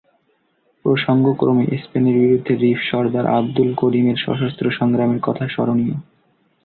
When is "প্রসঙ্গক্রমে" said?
0.85-1.65